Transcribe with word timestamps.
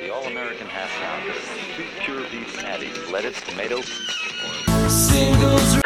The 0.00 0.12
all-American 0.12 0.66
half 0.66 0.90
pound. 1.00 1.24
Two 1.76 1.84
pure 2.04 2.20
beef 2.30 2.56
patties, 2.58 3.10
lettuce, 3.10 3.40
tomato. 3.42 3.80
Singles 4.88 5.83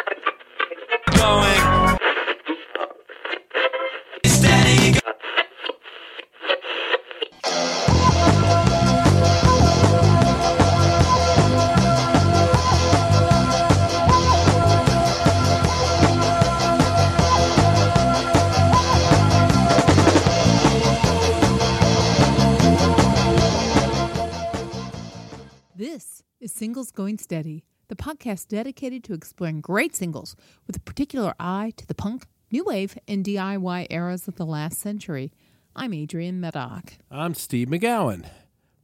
Steady, 27.29 27.63
the 27.89 27.95
podcast 27.95 28.47
dedicated 28.47 29.03
to 29.03 29.13
exploring 29.13 29.61
great 29.61 29.95
singles 29.95 30.35
with 30.65 30.75
a 30.75 30.79
particular 30.79 31.35
eye 31.39 31.71
to 31.77 31.85
the 31.85 31.93
punk, 31.93 32.25
new 32.51 32.63
wave, 32.63 32.97
and 33.07 33.23
DIY 33.23 33.85
eras 33.91 34.27
of 34.27 34.37
the 34.37 34.47
last 34.47 34.79
century. 34.79 35.31
I'm 35.75 35.93
Adrian 35.93 36.41
Medoc. 36.41 36.93
I'm 37.11 37.35
Steve 37.35 37.67
McGowan. 37.67 38.25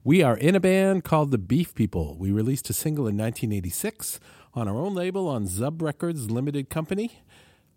We 0.03 0.21
are 0.21 0.37
in 0.37 0.53
a 0.53 0.59
band 0.59 1.03
called 1.03 1.31
the 1.31 1.39
Beef 1.39 1.73
People. 1.73 2.17
We 2.19 2.31
released 2.31 2.69
a 2.69 2.73
single 2.73 3.07
in 3.07 3.17
1986 3.17 4.19
on 4.53 4.67
our 4.67 4.77
own 4.77 4.93
label 4.93 5.27
on 5.27 5.47
Zub 5.47 5.81
Records 5.81 6.29
Limited 6.29 6.69
Company. 6.69 7.23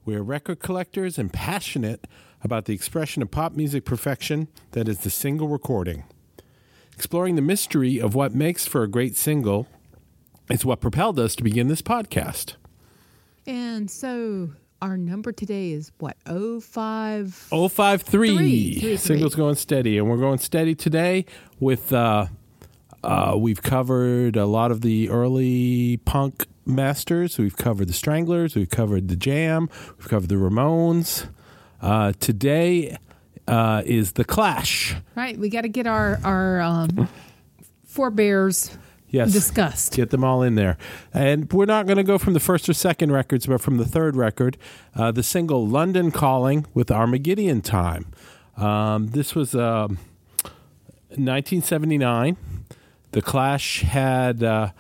We're 0.05 0.20
record 0.20 0.60
collectors 0.60 1.19
and 1.19 1.32
passionate 1.32 2.06
about 2.44 2.66
the 2.66 2.74
expression 2.74 3.22
of 3.22 3.30
pop 3.30 3.55
music 3.55 3.86
perfection 3.86 4.48
that 4.72 4.86
is 4.86 4.98
the 4.98 5.08
single 5.08 5.48
recording. 5.48 6.05
Exploring 6.94 7.36
the 7.36 7.41
mystery 7.41 7.98
of 7.98 8.14
what 8.14 8.34
makes 8.34 8.66
for 8.66 8.82
a 8.82 8.88
great 8.88 9.16
single 9.16 9.66
is 10.50 10.64
what 10.64 10.80
propelled 10.80 11.18
us 11.18 11.34
to 11.36 11.42
begin 11.42 11.68
this 11.68 11.82
podcast. 11.82 12.54
And 13.46 13.91
so 13.91 14.50
our 14.80 14.96
number 14.96 15.32
today 15.32 15.72
is 15.72 15.91
what? 15.98 16.16
05 16.27 17.34
053 17.34 17.98
Three, 17.98 18.78
three, 18.80 18.96
singles 18.96 19.34
three. 19.34 19.41
going 19.42 19.54
steady 19.56 19.98
and 19.98 20.08
we're 20.08 20.16
going 20.19 20.38
steady 20.38 20.74
today 20.74 21.24
with 21.58 21.92
uh 21.92 22.26
uh 23.02 23.34
we've 23.36 23.62
covered 23.62 24.36
a 24.36 24.46
lot 24.46 24.70
of 24.70 24.80
the 24.82 25.08
early 25.08 25.96
punk 26.04 26.46
masters 26.66 27.38
we've 27.38 27.56
covered 27.56 27.88
the 27.88 27.92
stranglers 27.92 28.54
we've 28.54 28.70
covered 28.70 29.08
the 29.08 29.16
jam 29.16 29.69
we've 29.96 30.08
covered 30.08 30.28
the 30.28 30.34
ramones 30.36 31.28
uh 31.80 32.12
today 32.20 32.96
uh 33.48 33.82
is 33.86 34.12
the 34.12 34.24
clash 34.24 34.94
Right, 35.16 35.36
we 35.38 35.48
got 35.48 35.62
to 35.62 35.69
get 35.69 35.86
our 35.86 36.20
our 36.22 36.60
um, 36.60 37.08
forebears 37.84 38.76
yes 39.11 39.33
discussed. 39.33 39.95
Get 39.95 40.11
them 40.11 40.25
all 40.25 40.42
in 40.42 40.55
there. 40.55 40.77
And 41.12 41.53
we're 41.53 41.67
not 41.67 41.87
going 41.87 41.97
to 41.97 42.05
go 42.05 42.19
from 42.19 42.34
the 42.34 42.41
first 42.41 42.69
or 42.69 42.75
second 42.75 43.12
records, 43.12 43.47
but 43.47 43.61
from 43.61 43.77
the 43.77 43.84
third 43.84 44.17
record, 44.17 44.56
uh, 44.95 45.11
the 45.12 45.23
single 45.23 45.67
London 45.67 46.11
Calling 46.11 46.67
with 46.75 46.89
Armagideon 46.89 47.62
Time. 47.62 48.06
Um, 48.56 49.09
this 49.09 49.34
was 49.34 49.55
um 49.55 49.98
1979. 51.17 52.37
The 53.12 53.23
Clash 53.23 53.83
had 53.83 54.42
uh, 54.42 54.70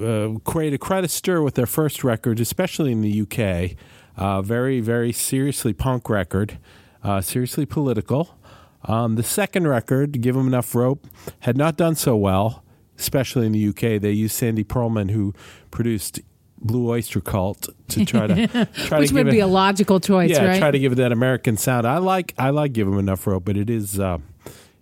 uh, 0.00 0.28
created 0.44 0.78
quite 0.78 1.04
a 1.04 1.08
stir 1.08 1.42
with 1.42 1.54
their 1.54 1.66
first 1.66 2.04
record, 2.04 2.38
especially 2.38 2.92
in 2.92 3.00
the 3.00 3.22
UK. 3.22 3.76
Uh, 4.16 4.42
very, 4.42 4.80
very 4.80 5.12
seriously 5.12 5.72
punk 5.72 6.08
record, 6.08 6.58
uh, 7.02 7.20
seriously 7.20 7.66
political. 7.66 8.36
Um, 8.84 9.16
the 9.16 9.22
second 9.22 9.66
record, 9.66 10.12
Give 10.12 10.22
Give 10.22 10.36
'Em 10.36 10.46
Enough 10.46 10.74
Rope, 10.74 11.06
had 11.40 11.56
not 11.56 11.76
done 11.76 11.96
so 11.96 12.16
well, 12.16 12.62
especially 12.98 13.46
in 13.46 13.52
the 13.52 13.68
UK. 13.68 14.00
They 14.00 14.12
used 14.12 14.34
Sandy 14.34 14.64
Pearlman, 14.64 15.10
who 15.10 15.34
produced 15.70 16.20
Blue 16.60 16.90
Oyster 16.90 17.20
Cult, 17.20 17.68
to 17.88 18.04
try 18.04 18.26
to 18.26 18.46
try 18.86 18.98
Which 18.98 19.10
to 19.10 19.14
would 19.14 19.26
give 19.26 19.32
be 19.32 19.38
it, 19.40 19.42
a 19.42 19.46
logical 19.46 20.00
choice, 20.00 20.30
yeah, 20.30 20.44
right? 20.44 20.58
try 20.58 20.70
to 20.70 20.78
give 20.78 20.92
it 20.92 20.96
that 20.96 21.12
American 21.12 21.56
sound. 21.56 21.86
I 21.86 21.98
like 21.98 22.34
I 22.38 22.50
like 22.50 22.72
Give 22.72 22.88
'Em 22.88 22.98
Enough 22.98 23.26
Rope, 23.26 23.44
but 23.44 23.56
it 23.56 23.70
is 23.70 23.98
uh, 24.00 24.18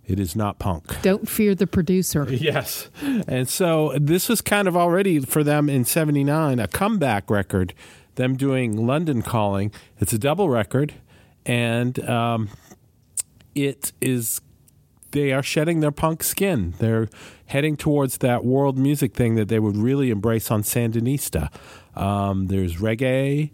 it 0.05 0.19
is 0.19 0.35
not 0.35 0.57
punk. 0.57 1.01
Don't 1.01 1.27
fear 1.29 1.53
the 1.53 1.67
producer. 1.67 2.25
Yes. 2.29 2.89
And 3.27 3.47
so 3.47 3.93
this 3.99 4.29
was 4.29 4.41
kind 4.41 4.67
of 4.67 4.75
already 4.77 5.19
for 5.19 5.43
them 5.43 5.69
in 5.69 5.83
79 5.85 6.59
a 6.59 6.67
comeback 6.67 7.29
record, 7.29 7.73
them 8.15 8.35
doing 8.37 8.87
London 8.87 9.21
Calling. 9.21 9.71
It's 9.99 10.13
a 10.13 10.17
double 10.17 10.49
record 10.49 10.93
and 11.45 11.99
um, 12.07 12.49
it 13.53 13.91
is 14.01 14.39
they 15.11 15.31
are 15.31 15.43
shedding 15.43 15.79
their 15.79 15.91
punk 15.91 16.23
skin. 16.23 16.73
They're 16.79 17.07
heading 17.47 17.77
towards 17.77 18.17
that 18.17 18.43
world 18.43 18.77
music 18.77 19.13
thing 19.13 19.35
that 19.35 19.47
they 19.47 19.59
would 19.59 19.77
really 19.77 20.09
embrace 20.09 20.51
on 20.51 20.63
Sandinista. 20.63 21.49
Um, 21.95 22.47
there's 22.47 22.77
reggae, 22.77 23.51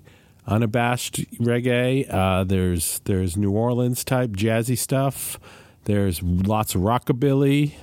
unabashed 0.48 1.18
reggae. 1.40 2.12
Uh, 2.12 2.44
there's 2.44 3.00
there's 3.06 3.38
New 3.38 3.52
Orleans 3.52 4.04
type 4.04 4.32
jazzy 4.32 4.78
stuff. 4.78 5.40
There's 5.86 6.22
lots 6.24 6.76
of 6.76 6.82
rockabilly. 6.82 7.74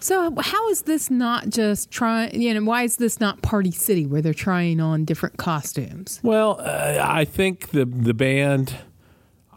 So 0.00 0.32
how 0.38 0.68
is 0.68 0.82
this 0.82 1.10
not 1.10 1.48
just 1.48 1.90
trying? 1.90 2.40
You 2.40 2.54
know, 2.54 2.64
why 2.64 2.84
is 2.84 2.96
this 2.96 3.18
not 3.18 3.42
Party 3.42 3.72
City 3.72 4.06
where 4.06 4.22
they're 4.22 4.32
trying 4.32 4.80
on 4.80 5.04
different 5.04 5.38
costumes? 5.38 6.20
Well, 6.22 6.56
uh, 6.60 7.02
I 7.04 7.24
think 7.24 7.70
the 7.70 7.84
the 7.84 8.14
band 8.14 8.76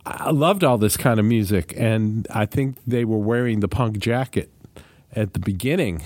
I 0.05 0.31
loved 0.31 0.63
all 0.63 0.77
this 0.77 0.97
kind 0.97 1.19
of 1.19 1.25
music, 1.25 1.73
and 1.77 2.27
I 2.31 2.45
think 2.45 2.77
they 2.87 3.05
were 3.05 3.17
wearing 3.17 3.59
the 3.59 3.67
punk 3.67 3.99
jacket 3.99 4.49
at 5.13 5.33
the 5.33 5.39
beginning, 5.39 6.01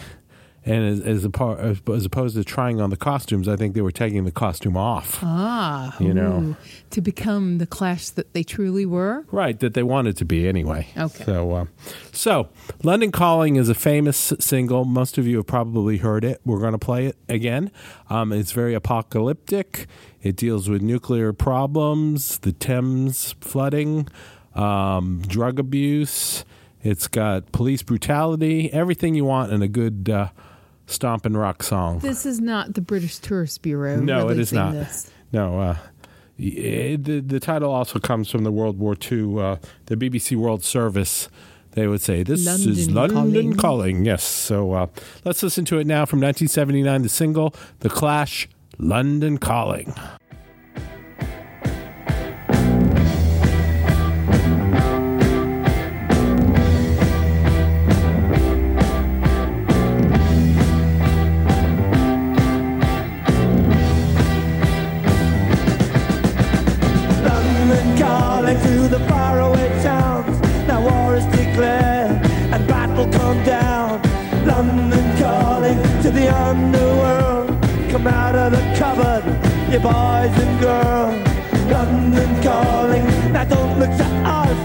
and 0.66 0.84
as 0.84 1.00
as, 1.02 1.26
as, 1.26 1.82
as 1.94 2.06
opposed 2.06 2.36
to 2.36 2.44
trying 2.44 2.82
on 2.82 2.90
the 2.90 2.98
costumes, 2.98 3.48
I 3.48 3.56
think 3.56 3.76
they 3.76 3.82
were 3.82 3.92
taking 3.92 4.26
the 4.26 4.32
costume 4.32 4.76
off. 4.76 5.20
Ah, 5.22 5.96
You 6.00 6.14
know. 6.14 6.38
ooh, 6.40 6.56
to 6.90 7.02
become 7.02 7.60
the 7.60 7.68
Clash 7.68 8.10
that 8.10 8.34
they 8.34 8.42
truly 8.44 8.86
were. 8.86 9.26
Right, 9.32 9.60
that 9.60 9.74
they 9.76 9.84
wanted 9.84 10.18
to 10.18 10.26
be 10.26 10.48
anyway. 10.48 10.88
Okay. 10.98 11.24
So, 11.24 11.52
uh, 11.52 11.66
so 12.12 12.50
London 12.84 13.12
Calling 13.12 13.56
is 13.58 13.70
a 13.70 13.76
famous 13.76 14.34
single. 14.40 14.86
Most 14.86 15.18
of 15.18 15.28
you 15.28 15.38
have 15.38 15.48
probably 15.48 15.98
heard 15.98 16.24
it. 16.24 16.42
We're 16.46 16.60
going 16.60 16.72
to 16.72 16.78
play 16.80 17.06
it 17.06 17.16
again. 17.30 17.72
Um, 18.10 18.32
it's 18.34 18.52
very 18.52 18.74
apocalyptic. 18.74 19.88
It 20.24 20.36
deals 20.36 20.68
with 20.68 20.82
nuclear 20.82 21.32
problems, 21.34 22.40
the 22.40 22.52
Thames 22.52 23.36
flooding, 23.42 24.08
um, 24.56 25.22
drug 25.28 25.60
abuse. 25.60 26.44
It's 26.82 27.08
got 27.08 27.52
police 27.52 27.84
brutality, 27.84 28.72
everything 28.74 29.16
you 29.16 29.26
want 29.26 29.52
in 29.52 29.62
a 29.62 29.68
good 29.68 30.10
uh, 30.10 30.30
stomp 30.88 31.26
and 31.26 31.38
rock 31.38 31.64
song. 31.64 32.00
This 32.00 32.26
is 32.26 32.40
not 32.40 32.74
the 32.74 32.82
British 32.82 33.20
Tourist 33.20 33.62
Bureau. 33.62 33.98
No, 34.00 34.30
it 34.30 34.40
is 34.40 34.54
not. 34.54 34.74
This. 34.74 35.10
No, 35.32 35.60
uh, 35.60 35.78
it, 36.38 37.04
the 37.04 37.20
the 37.20 37.40
title 37.40 37.72
also 37.72 38.00
comes 38.00 38.30
from 38.30 38.44
the 38.44 38.52
World 38.52 38.78
War 38.78 38.96
II, 39.12 39.40
uh, 39.40 39.56
the 39.86 39.96
BBC 39.96 40.36
World 40.36 40.64
Service. 40.64 41.30
They 41.72 41.88
would 41.88 42.02
say 42.02 42.24
this 42.24 42.46
is 42.48 42.90
London 42.90 43.18
London 43.18 43.44
Calling." 43.54 43.58
calling. 43.58 44.06
Yes. 44.06 44.24
So 44.24 44.74
uh, 44.74 44.88
let's 45.26 45.44
listen 45.44 45.66
to 45.66 45.78
it 45.78 45.86
now 45.86 46.06
from 46.06 46.20
1979. 46.22 47.02
The 47.02 47.10
single, 47.10 47.54
The 47.80 47.90
Clash, 47.90 48.48
London 48.78 49.38
Calling. 49.38 49.94
Calling 68.36 68.60
to 68.60 68.88
the 68.90 69.00
faraway 69.08 69.70
towns. 69.82 70.38
Now 70.68 70.82
war 70.82 71.16
is 71.16 71.26
declared 71.28 72.20
and 72.54 72.68
battle 72.68 73.08
come 73.10 73.42
down. 73.46 74.02
London 74.46 75.06
calling 75.18 75.78
to 76.04 76.12
the 76.12 76.28
underworld. 76.28 77.48
Come 77.92 78.08
out 78.08 78.36
of 78.36 78.52
the 78.52 78.64
cupboard, 78.78 79.24
you 79.72 79.80
boys 79.80 80.36
and 80.44 80.60
girls. 80.60 81.16
London 81.72 82.32
calling, 82.44 83.06
now 83.32 83.46
don't 83.46 83.80
look 83.80 83.94
to 84.02 84.08
us. 84.42 84.60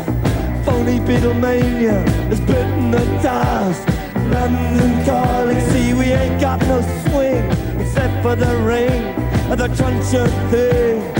Phony 0.67 0.99
Beatlemania 0.99 1.99
has 2.29 2.41
bitten 2.41 2.91
the 2.91 3.05
dust. 3.23 3.87
London 4.35 5.05
calling, 5.05 5.61
see 5.71 5.95
we 5.95 6.07
ain't 6.07 6.41
got 6.41 6.61
no 6.63 6.81
swing 7.05 7.45
except 7.81 8.21
for 8.25 8.35
the 8.35 8.53
ring 8.73 9.03
of 9.49 9.59
the 9.59 9.69
truncheon 9.69 10.29
thing. 10.51 11.20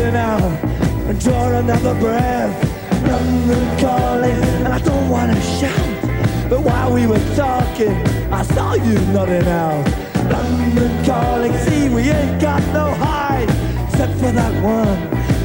draw 1.23 1.51
another 1.51 1.93
breath. 1.99 2.53
London 3.07 3.79
calling, 3.79 4.41
and 4.63 4.67
I 4.67 4.79
don't 4.79 5.09
wanna 5.09 5.39
shout. 5.41 6.49
But 6.49 6.61
while 6.61 6.91
we 6.93 7.05
were 7.05 7.23
talking, 7.35 7.93
I 8.31 8.43
saw 8.43 8.73
you 8.73 8.97
nodding 9.13 9.47
out. 9.47 9.85
London 10.31 11.05
calling, 11.05 11.53
see 11.65 11.89
we 11.89 12.09
ain't 12.09 12.41
got 12.41 12.61
no 12.73 12.91
hide, 12.93 13.49
except 13.87 14.13
for 14.13 14.31
that 14.31 14.53
one 14.63 14.99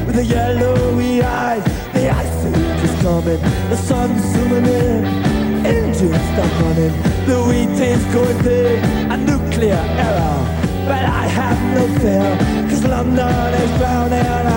with 0.05 0.15
the 0.15 0.25
yellowy 0.25 1.21
eyes. 1.21 1.63
The 1.93 2.09
ice 2.09 2.43
is 2.85 3.01
coming, 3.01 3.41
the 3.69 3.77
sun's 3.77 4.21
zooming 4.33 4.65
in. 4.65 5.05
Engines 5.65 6.23
stop 6.31 6.51
running, 6.61 6.95
the 7.27 7.37
wheat 7.47 7.79
is 7.79 8.03
going 8.13 8.41
big, 8.43 8.83
a 9.11 9.17
nuclear 9.17 9.83
error. 10.05 10.39
But 10.87 11.03
I 11.21 11.27
have 11.39 11.59
no 11.75 11.83
fear, 11.99 12.69
cause 12.69 12.83
London 12.85 13.53
is 13.53 13.77
drowning 13.77 14.25
and 14.25 14.47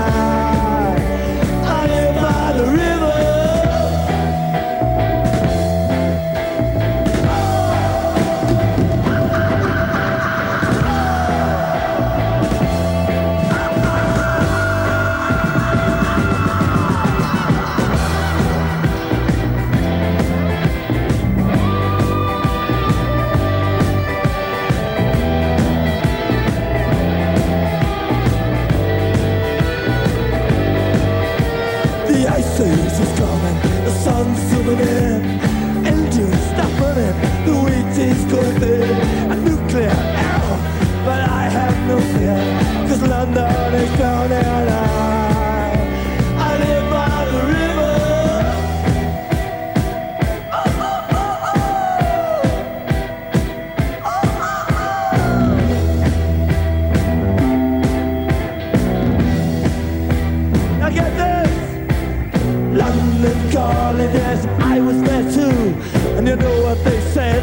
And 66.20 66.28
you 66.28 66.36
know 66.36 66.60
what 66.60 66.84
they 66.84 67.00
said? 67.00 67.42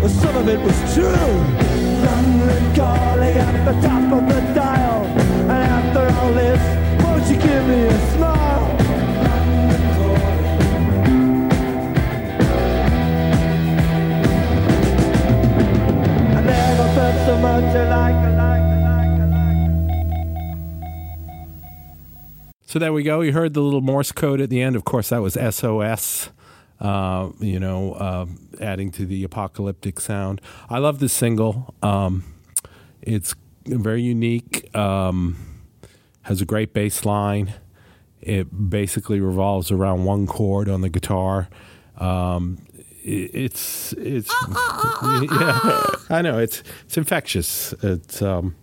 Well, 0.00 0.08
some 0.08 0.36
of 0.36 0.46
it 0.46 0.60
was 0.60 0.94
true. 0.94 1.04
London 1.10 2.72
calling 2.72 3.36
at 3.36 3.64
the 3.64 3.72
top 3.84 4.12
of 4.12 4.28
the 4.28 4.40
dial. 4.54 5.06
And 5.06 5.50
after 5.50 6.06
all 6.20 6.32
this, 6.32 6.62
won't 7.02 7.26
you 7.28 7.34
give 7.34 7.66
me 7.66 7.82
a 7.82 8.00
smile? 8.12 8.76
I 16.30 16.40
never 16.44 16.94
felt 16.94 17.26
so 17.26 17.36
much 17.38 17.74
alike, 17.74 18.24
alike, 18.24 18.68
alike, 18.78 19.18
alike. 19.18 19.66
So 22.66 22.78
there 22.78 22.92
we 22.92 23.02
go. 23.02 23.22
You 23.22 23.32
heard 23.32 23.54
the 23.54 23.62
little 23.62 23.80
Morse 23.80 24.12
code 24.12 24.40
at 24.40 24.48
the 24.48 24.62
end. 24.62 24.76
Of 24.76 24.84
course, 24.84 25.08
that 25.08 25.22
was 25.22 25.34
SOS. 25.34 26.30
Uh, 26.82 27.30
you 27.38 27.60
know, 27.60 27.92
uh, 27.92 28.26
adding 28.60 28.90
to 28.90 29.06
the 29.06 29.22
apocalyptic 29.22 30.00
sound. 30.00 30.40
I 30.68 30.78
love 30.78 30.98
this 30.98 31.12
single. 31.12 31.76
Um, 31.80 32.24
it's 33.00 33.36
very 33.64 34.02
unique. 34.02 34.74
Um, 34.76 35.36
has 36.22 36.40
a 36.40 36.44
great 36.44 36.74
bass 36.74 37.04
line. 37.04 37.54
It 38.20 38.68
basically 38.68 39.20
revolves 39.20 39.70
around 39.70 40.04
one 40.04 40.26
chord 40.26 40.68
on 40.68 40.80
the 40.80 40.88
guitar. 40.88 41.48
Um, 41.98 42.58
it, 43.04 43.30
it's 43.32 43.92
it's 43.92 44.34
yeah, 45.02 45.82
I 46.10 46.20
know 46.20 46.38
it's 46.38 46.64
it's 46.84 46.96
infectious. 46.96 47.74
It's 47.82 48.22
um, 48.22 48.56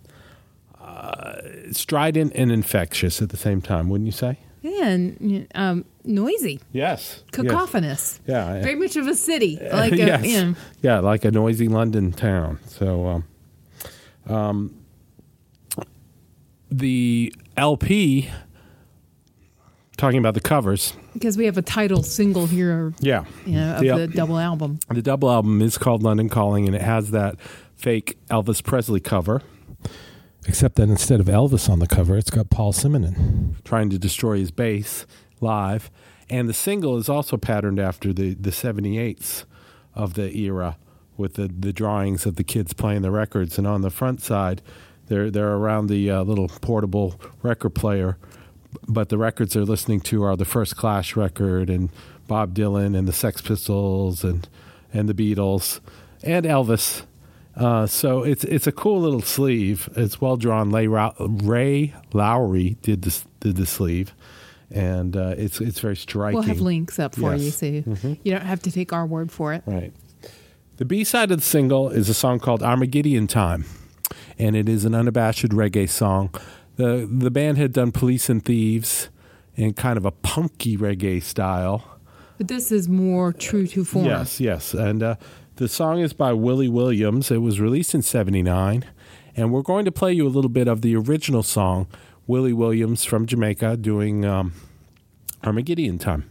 uh, 0.78 1.36
strident 1.72 2.32
and 2.34 2.52
infectious 2.52 3.22
at 3.22 3.30
the 3.30 3.38
same 3.38 3.62
time, 3.62 3.88
wouldn't 3.88 4.06
you 4.06 4.12
say? 4.12 4.40
Yeah, 4.62 4.86
and 4.88 5.46
um, 5.54 5.84
noisy, 6.04 6.60
Yes. 6.72 7.22
cacophonous. 7.32 8.20
Yeah. 8.26 8.56
yeah. 8.56 8.62
Very 8.62 8.74
much 8.76 8.96
of 8.96 9.06
a 9.06 9.14
city, 9.14 9.58
like 9.72 9.92
a, 9.92 9.96
yes. 9.96 10.24
you 10.26 10.44
know, 10.44 10.54
Yeah, 10.82 10.98
like 11.00 11.24
a 11.24 11.30
noisy 11.30 11.66
London 11.68 12.12
town. 12.12 12.58
So, 12.66 13.06
um, 13.06 13.24
um, 14.34 14.74
the 16.70 17.34
LP, 17.56 18.28
talking 19.96 20.18
about 20.18 20.34
the 20.34 20.40
covers, 20.40 20.94
because 21.14 21.36
we 21.36 21.44
have 21.46 21.56
a 21.58 21.62
title 21.62 22.02
single 22.02 22.46
here, 22.46 22.92
yeah, 23.00 23.24
you 23.46 23.54
know, 23.54 23.74
of 23.76 23.80
The 23.80 24.06
the, 24.06 24.08
double 24.08 24.38
album. 24.38 24.78
the 24.88 25.02
double 25.02 25.30
album 25.30 25.60
is 25.62 25.76
called 25.78 26.02
London 26.02 26.28
Calling, 26.28 26.66
and 26.66 26.76
it 26.76 26.82
has 26.82 27.10
that 27.10 27.36
fake 27.76 28.18
Elvis 28.30 28.62
Presley 28.62 29.00
cover. 29.00 29.42
Except 30.46 30.76
that 30.76 30.88
instead 30.88 31.20
of 31.20 31.26
Elvis 31.26 31.68
on 31.68 31.80
the 31.80 31.86
cover, 31.86 32.16
it's 32.16 32.30
got 32.30 32.50
Paul 32.50 32.72
Simonon 32.72 33.62
trying 33.64 33.90
to 33.90 33.98
destroy 33.98 34.38
his 34.38 34.50
bass 34.50 35.06
live. 35.40 35.90
And 36.30 36.48
the 36.48 36.54
single 36.54 36.96
is 36.96 37.08
also 37.08 37.36
patterned 37.36 37.78
after 37.78 38.12
the, 38.12 38.34
the 38.34 38.50
78s 38.50 39.44
of 39.94 40.14
the 40.14 40.36
era 40.38 40.76
with 41.16 41.34
the, 41.34 41.48
the 41.48 41.72
drawings 41.72 42.24
of 42.24 42.36
the 42.36 42.44
kids 42.44 42.72
playing 42.72 43.02
the 43.02 43.10
records. 43.10 43.58
And 43.58 43.66
on 43.66 43.82
the 43.82 43.90
front 43.90 44.22
side, 44.22 44.62
they're, 45.08 45.30
they're 45.30 45.54
around 45.54 45.88
the 45.88 46.10
uh, 46.10 46.22
little 46.22 46.48
portable 46.48 47.20
record 47.42 47.74
player. 47.74 48.16
But 48.88 49.08
the 49.08 49.18
records 49.18 49.54
they're 49.54 49.64
listening 49.64 50.00
to 50.02 50.22
are 50.22 50.36
the 50.36 50.44
first 50.44 50.76
Clash 50.76 51.16
record 51.16 51.68
and 51.68 51.90
Bob 52.28 52.54
Dylan 52.54 52.96
and 52.96 53.08
the 53.08 53.12
Sex 53.12 53.42
Pistols 53.42 54.22
and, 54.22 54.48
and 54.92 55.08
the 55.08 55.14
Beatles 55.14 55.80
and 56.22 56.46
Elvis. 56.46 57.02
Uh, 57.60 57.86
so 57.86 58.22
it's 58.22 58.44
it's 58.44 58.66
a 58.66 58.72
cool 58.72 59.00
little 59.00 59.20
sleeve. 59.22 59.88
It's 59.96 60.20
well 60.20 60.36
drawn. 60.36 60.70
Ray, 60.70 60.88
Ray 61.18 61.94
Lowry 62.12 62.76
did 62.82 63.02
this 63.02 63.24
did 63.40 63.56
the 63.56 63.66
sleeve, 63.66 64.14
and 64.70 65.16
uh, 65.16 65.34
it's 65.36 65.60
it's 65.60 65.78
very 65.80 65.96
striking. 65.96 66.34
We'll 66.34 66.44
have 66.48 66.60
links 66.60 66.98
up 66.98 67.14
for 67.14 67.34
Yes. 67.36 67.60
Mm-hmm. 67.60 67.74
you, 67.90 67.96
so 67.96 68.16
you 68.24 68.32
don't 68.32 68.46
have 68.46 68.62
to 68.62 68.72
take 68.72 68.92
our 68.92 69.06
word 69.06 69.30
for 69.30 69.52
it. 69.52 69.62
Right. 69.66 69.92
The 70.78 70.84
B 70.86 71.04
side 71.04 71.30
of 71.30 71.38
the 71.38 71.44
single 71.44 71.90
is 71.90 72.08
a 72.08 72.14
song 72.14 72.38
called 72.40 72.62
Armagideon 72.62 73.28
Time, 73.28 73.66
and 74.38 74.56
it 74.56 74.66
is 74.68 74.86
an 74.86 74.94
unabashed 74.94 75.50
reggae 75.50 75.88
song. 75.88 76.34
the 76.76 77.06
The 77.10 77.30
band 77.30 77.58
had 77.58 77.72
done 77.74 77.92
Police 77.92 78.30
and 78.30 78.42
Thieves 78.42 79.10
in 79.54 79.74
kind 79.74 79.98
of 79.98 80.06
a 80.06 80.10
punky 80.10 80.78
reggae 80.78 81.22
style. 81.22 81.84
But 82.38 82.48
this 82.48 82.72
is 82.72 82.88
more 82.88 83.34
true 83.34 83.66
to 83.66 83.84
form. 83.84 84.06
Yes, 84.06 84.40
yes. 84.40 84.72
And 84.72 85.02
uh, 85.02 85.16
the 85.60 85.68
song 85.68 85.98
is 85.98 86.14
by 86.14 86.32
Willie 86.32 86.70
Williams. 86.70 87.30
It 87.30 87.42
was 87.42 87.60
released 87.60 87.94
in 87.94 88.00
79. 88.00 88.82
And 89.36 89.52
we're 89.52 89.60
going 89.60 89.84
to 89.84 89.92
play 89.92 90.10
you 90.10 90.26
a 90.26 90.32
little 90.32 90.48
bit 90.48 90.66
of 90.66 90.80
the 90.80 90.96
original 90.96 91.42
song, 91.42 91.86
Willie 92.26 92.54
Williams 92.54 93.04
from 93.04 93.26
Jamaica 93.26 93.76
doing 93.76 94.24
um, 94.24 94.54
Armagideon 95.44 96.00
Time. 96.00 96.29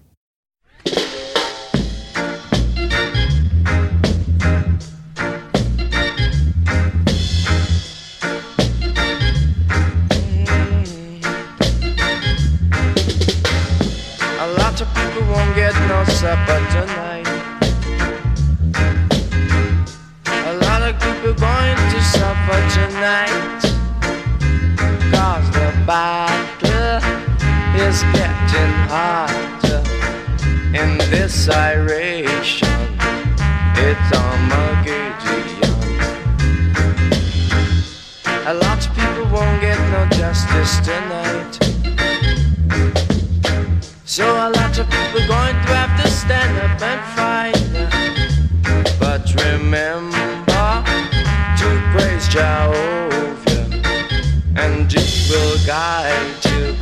And 54.61 54.91
it 54.93 55.29
will 55.29 55.57
guide 55.65 56.45
you 56.45 56.75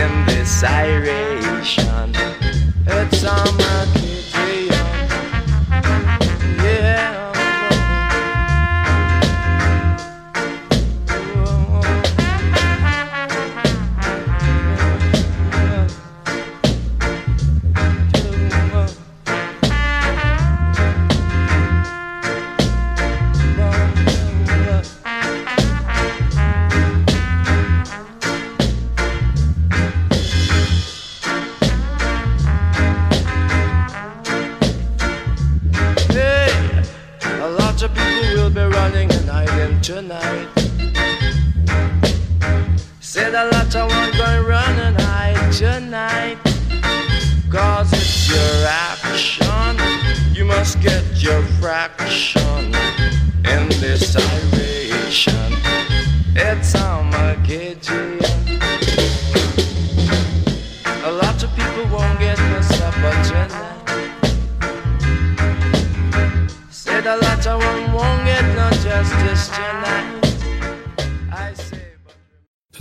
in 0.00 0.26
this 0.26 0.62
iration. 0.62 2.14
It's 2.86 3.24
Armageddon. 3.24 4.14
Yeah. 4.30 4.33
Your 51.86 52.53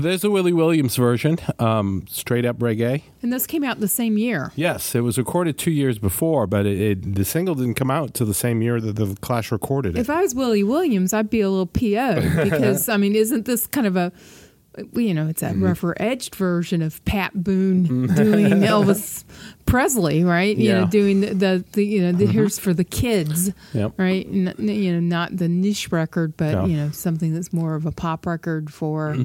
there's 0.03 0.21
the 0.21 0.29
Willie 0.29 0.53
Williams 0.53 0.95
version, 0.95 1.37
um, 1.59 2.05
straight 2.07 2.45
up 2.45 2.57
reggae. 2.59 3.01
And 3.21 3.33
this 3.33 3.47
came 3.47 3.63
out 3.63 3.79
the 3.79 3.87
same 3.87 4.17
year. 4.17 4.51
Yes, 4.55 4.93
it 4.95 5.01
was 5.01 5.17
recorded 5.17 5.57
two 5.57 5.71
years 5.71 5.97
before, 5.97 6.45
but 6.45 6.65
it, 6.65 6.79
it, 6.79 7.15
the 7.15 7.25
single 7.25 7.55
didn't 7.55 7.73
come 7.75 7.89
out 7.89 8.13
till 8.13 8.27
the 8.27 8.33
same 8.33 8.61
year 8.61 8.79
that 8.79 8.95
the 8.95 9.17
Clash 9.21 9.51
recorded 9.51 9.97
it. 9.97 9.99
If 10.01 10.09
I 10.09 10.21
was 10.21 10.35
Willie 10.35 10.63
Williams, 10.63 11.13
I'd 11.13 11.29
be 11.29 11.41
a 11.41 11.49
little 11.49 11.65
PO 11.65 12.43
because 12.43 12.89
I 12.89 12.97
mean, 12.97 13.15
isn't 13.15 13.45
this 13.45 13.65
kind 13.67 13.87
of 13.87 13.95
a 13.95 14.11
you 14.93 15.13
know, 15.13 15.27
it's 15.27 15.41
that 15.41 15.53
Mm-hmm. 15.53 15.65
rougher 15.65 15.95
edged 15.99 16.33
version 16.33 16.81
of 16.81 17.03
Pat 17.05 17.31
Boone 17.43 18.07
doing 18.15 18.47
Elvis 18.63 19.23
Presley, 19.73 20.23
right? 20.23 20.55
You 20.55 20.69
Yeah. 20.69 20.73
Mm-hmm. 20.75 20.81
know, 20.83 20.89
doing 20.89 21.21
the, 21.21 21.33
the, 21.33 21.65
the 21.71 21.83
you 21.85 22.01
know, 22.03 22.11
the, 22.11 22.27
here's 22.27 22.59
for 22.59 22.73
the 22.75 22.83
kids, 22.83 23.51
Yep. 23.73 23.93
right? 23.97 24.25
N- 24.27 24.53
you 24.59 24.93
know, 24.93 24.99
not 24.99 25.35
the 25.35 25.47
niche 25.49 25.91
record, 25.91 26.37
but 26.37 26.51
Yeah. 26.51 26.55
Mm-hmm. 26.57 26.69
you 26.71 26.77
know, 26.77 26.91
something 26.91 27.33
that's 27.33 27.51
more 27.51 27.73
of 27.73 27.85
a 27.87 27.91
pop 27.91 28.27
record 28.27 28.71
for 28.71 29.15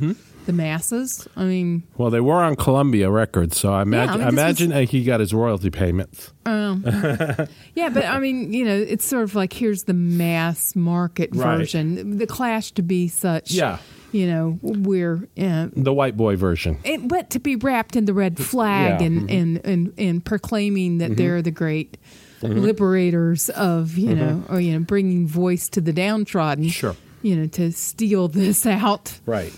the 0.47 0.53
masses. 0.55 1.29
I 1.37 1.45
mean, 1.45 1.83
Well, 1.99 2.09
they 2.09 2.21
were 2.21 2.43
on 2.43 2.57
Columbia 2.57 3.11
Records, 3.11 3.59
so 3.59 3.71
I 3.75 3.83
imagine, 3.83 4.11
I 4.11 4.15
I 4.15 4.19
mean, 4.19 4.29
imagine 4.39 4.73
uh, 4.73 4.87
he 4.87 5.05
got 5.05 5.21
his 5.21 5.35
royalty 5.35 5.69
payments. 5.71 6.33
Yeah, 6.47 7.91
but 7.91 8.05
I 8.07 8.19
mean, 8.19 8.53
you 8.53 8.65
know, 8.65 8.75
it's 8.77 9.05
sort 9.05 9.25
of 9.25 9.35
like 9.35 9.53
here's 9.53 9.85
the 9.85 9.93
mass 9.95 10.75
market 10.75 11.31
Right. 11.35 11.59
version. 11.59 12.17
The 12.17 12.27
Clash 12.27 12.73
to 12.73 12.83
be 12.83 13.09
such, 13.09 13.51
Yeah. 13.53 13.79
You 14.13 14.27
know, 14.27 14.59
we're, 14.63 15.29
uh, 15.39 15.69
The 15.75 15.93
white 15.93 16.17
boy 16.17 16.37
version. 16.37 16.79
it, 16.85 17.07
but 17.09 17.31
to 17.31 17.39
be 17.39 17.57
wrapped 17.57 17.97
in 17.97 18.07
the 18.07 18.15
red 18.15 18.39
flag 18.39 19.01
Yeah. 19.01 19.07
and, 19.07 19.21
mm-hmm. 19.23 19.37
and, 19.37 19.67
and 19.67 19.95
and 19.99 20.25
proclaiming 20.25 20.99
that 20.99 21.11
mm-hmm. 21.11 21.15
they're 21.15 21.43
the 21.43 21.51
great 21.51 21.99
mm-hmm. 22.41 22.59
liberators 22.59 23.51
of, 23.51 23.99
you 23.99 24.15
know, 24.15 24.43
or 24.49 24.61
you 24.61 24.73
know, 24.73 24.81
bringing 24.81 25.27
voice 25.27 25.69
to 25.71 25.81
the 25.81 25.93
downtrodden. 25.93 26.69
Sure. 26.69 26.97
You 27.23 27.37
know, 27.37 27.47
to 27.49 27.73
steal 27.73 28.29
this 28.29 28.65
out. 28.65 29.19
Right. 29.27 29.53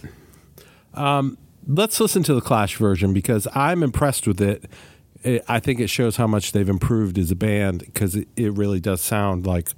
Um, 0.95 1.38
let's 1.66 2.00
listen 2.00 2.23
to 2.25 2.35
the 2.35 2.40
Clash 2.40 2.76
version 2.76 3.12
because 3.12 3.47
I'm 3.54 3.83
impressed 3.83 4.26
with 4.26 4.40
it. 4.40 4.64
it 5.23 5.45
I 5.47 5.61
think 5.61 5.78
it 5.78 5.88
shows 5.88 6.16
how 6.16 6.26
much 6.26 6.52
they've 6.52 6.69
improved 6.69 7.19
as 7.19 7.30
a 7.30 7.37
band 7.37 7.80
because 7.80 8.16
it, 8.16 8.28
it 8.37 8.52
really 8.54 8.80
does 8.80 9.00
sound 9.00 9.47
like, 9.47 9.69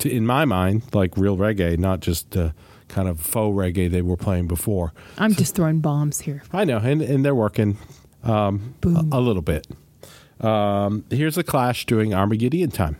to, 0.00 0.10
in 0.10 0.26
my 0.26 0.44
mind, 0.44 0.82
like 0.92 1.16
real 1.16 1.36
reggae, 1.36 1.78
not 1.78 2.00
just 2.00 2.32
the 2.32 2.54
kind 2.88 3.08
of 3.08 3.20
faux 3.20 3.54
reggae 3.54 3.90
they 3.90 4.02
were 4.02 4.16
playing 4.16 4.48
before. 4.48 4.92
I'm 5.18 5.34
just 5.34 5.54
throwing 5.54 5.80
bombs 5.80 6.20
here. 6.20 6.42
I 6.52 6.64
know, 6.64 6.78
and, 6.78 7.02
and 7.02 7.24
they're 7.24 7.34
working 7.34 7.78
um, 8.24 8.74
a, 8.84 9.04
a 9.12 9.20
little 9.20 9.42
bit. 9.42 9.66
Um, 10.40 11.04
here's 11.10 11.34
the 11.34 11.44
Clash 11.44 11.86
doing 11.86 12.10
Armagideon 12.10 12.72
time. 12.72 12.96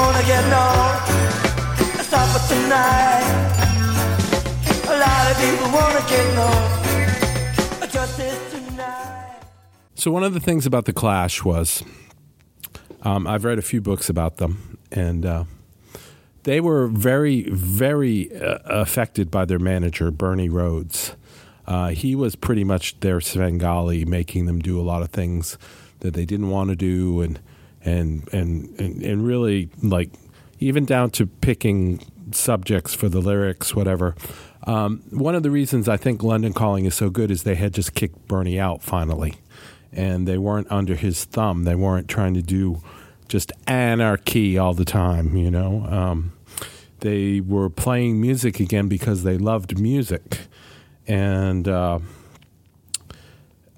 Wanna 0.00 0.24
get 0.24 0.44
supper 2.10 2.42
tonight. 2.48 3.28
A 4.88 4.96
lot 5.04 5.24
of 5.30 5.36
people 5.44 5.68
wanna 5.76 6.02
get. 6.08 6.20
So 10.00 10.10
one 10.10 10.24
of 10.24 10.32
the 10.32 10.40
things 10.40 10.64
about 10.64 10.86
the 10.86 10.94
Clash 10.94 11.44
was, 11.44 11.84
um, 13.02 13.26
I've 13.26 13.44
read 13.44 13.58
a 13.58 13.62
few 13.62 13.82
books 13.82 14.08
about 14.08 14.38
them, 14.38 14.78
and 14.90 15.26
uh, 15.26 15.44
they 16.44 16.58
were 16.58 16.86
very, 16.86 17.42
very 17.50 18.34
uh, 18.34 18.60
affected 18.64 19.30
by 19.30 19.44
their 19.44 19.58
manager 19.58 20.10
Bernie 20.10 20.48
Rhodes. 20.48 21.14
Uh, 21.66 21.88
he 21.88 22.14
was 22.14 22.34
pretty 22.34 22.64
much 22.64 22.98
their 23.00 23.20
Svengali, 23.20 24.06
making 24.06 24.46
them 24.46 24.60
do 24.60 24.80
a 24.80 24.82
lot 24.82 25.02
of 25.02 25.10
things 25.10 25.58
that 25.98 26.14
they 26.14 26.24
didn't 26.24 26.48
want 26.48 26.70
to 26.70 26.76
do, 26.76 27.20
and 27.20 27.38
and 27.84 28.28
and 28.32 28.78
and, 28.78 29.02
and 29.02 29.26
really 29.26 29.70
like 29.82 30.10
even 30.58 30.84
down 30.84 31.10
to 31.10 31.26
picking 31.26 32.00
subjects 32.32 32.94
for 32.94 33.08
the 33.08 33.20
lyrics, 33.20 33.74
whatever. 33.74 34.14
Um, 34.64 35.02
one 35.10 35.34
of 35.34 35.42
the 35.42 35.50
reasons 35.50 35.88
I 35.88 35.96
think 35.96 36.22
London 36.22 36.52
Calling 36.52 36.84
is 36.84 36.94
so 36.94 37.08
good 37.08 37.30
is 37.30 37.42
they 37.42 37.54
had 37.54 37.72
just 37.72 37.94
kicked 37.94 38.28
Bernie 38.28 38.60
out 38.60 38.82
finally, 38.82 39.34
and 39.92 40.28
they 40.28 40.38
weren't 40.38 40.70
under 40.70 40.94
his 40.94 41.24
thumb. 41.24 41.64
They 41.64 41.74
weren't 41.74 42.08
trying 42.08 42.34
to 42.34 42.42
do 42.42 42.82
just 43.28 43.52
anarchy 43.66 44.58
all 44.58 44.74
the 44.74 44.84
time, 44.84 45.36
you 45.36 45.50
know. 45.50 45.86
Um, 45.86 46.32
they 47.00 47.40
were 47.40 47.70
playing 47.70 48.20
music 48.20 48.60
again 48.60 48.88
because 48.88 49.22
they 49.22 49.38
loved 49.38 49.78
music, 49.78 50.40
and. 51.06 51.66
Uh, 51.66 52.00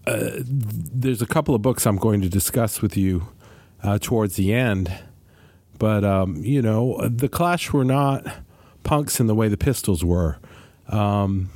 uh, 0.04 0.30
there's 0.44 1.22
a 1.22 1.26
couple 1.26 1.54
of 1.54 1.62
books 1.62 1.86
I'm 1.86 1.96
going 1.96 2.20
to 2.22 2.28
discuss 2.28 2.82
with 2.82 2.96
you 2.96 3.28
uh, 3.82 3.98
towards 4.00 4.36
the 4.36 4.52
end, 4.54 4.92
but 5.78 6.04
um, 6.04 6.36
you 6.36 6.62
know, 6.62 7.06
the 7.08 7.28
Clash 7.28 7.72
were 7.72 7.84
not 7.84 8.26
punks 8.84 9.20
in 9.20 9.26
the 9.26 9.34
way 9.34 9.48
the 9.48 9.56
Pistols 9.56 10.04
were. 10.04 10.38
Um, 10.88 11.50